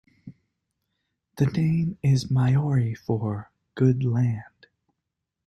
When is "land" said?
4.03-4.65